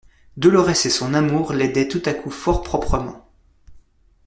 [0.35, 3.23] Dolorès et son amour l'aidaient tout à coup fort proprement.